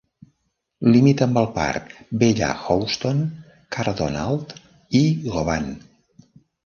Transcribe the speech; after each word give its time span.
Limita 0.93 1.25
amb 1.27 1.37
el 1.41 1.47
parc 1.57 1.91
Bellahouston, 2.23 3.21
Cardonald 3.77 4.57
i 5.01 5.03
Govan. 5.29 5.69